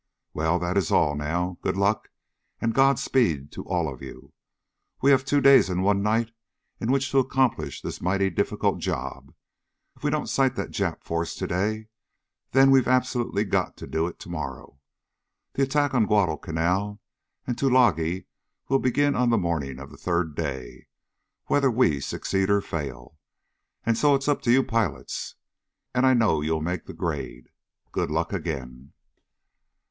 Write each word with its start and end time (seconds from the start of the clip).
Well, 0.33 0.57
that 0.57 0.77
is 0.77 0.89
all, 0.91 1.13
now. 1.15 1.59
Good 1.61 1.77
luck, 1.77 2.09
and 2.59 2.73
Godspeed 2.73 3.51
to 3.51 3.63
all 3.65 3.87
of 3.87 4.01
you. 4.01 4.33
We 4.99 5.11
have 5.11 5.23
two 5.23 5.41
days 5.41 5.69
and 5.69 5.83
one 5.83 6.01
night 6.01 6.31
in 6.79 6.91
which 6.91 7.11
to 7.11 7.19
accomplish 7.19 7.83
this 7.83 8.01
mighty 8.01 8.31
difficult 8.31 8.79
job. 8.79 9.31
If 9.95 10.03
we 10.03 10.09
don't 10.09 10.25
sight 10.25 10.55
that 10.55 10.71
Jap 10.71 11.03
force 11.03 11.35
today, 11.35 11.87
then 12.51 12.71
we've 12.71 12.87
absolutely 12.87 13.43
got 13.43 13.77
to 13.77 13.85
do 13.85 14.07
it 14.07 14.17
tomorrow. 14.17 14.79
The 15.53 15.61
attack 15.61 15.93
on 15.93 16.07
Guadalcanal 16.07 16.99
and 17.45 17.55
Tulagi 17.55 18.25
will 18.69 18.79
begin 18.79 19.13
on 19.15 19.29
the 19.29 19.37
morning 19.37 19.77
of 19.77 19.91
the 19.91 19.97
third 19.97 20.33
day 20.35 20.87
whether 21.45 21.69
we 21.69 21.99
succeed, 21.99 22.49
or 22.49 22.61
fail. 22.61 23.19
And 23.85 23.95
so 23.95 24.15
it's 24.15 24.27
up 24.27 24.41
to 24.41 24.51
you 24.51 24.63
pilots. 24.63 25.35
And 25.93 26.07
I 26.07 26.15
know 26.15 26.41
you'll 26.41 26.59
make 26.59 26.87
the 26.87 26.93
grade. 26.93 27.49
Good 27.91 28.09
luck, 28.09 28.33
again." 28.33 28.93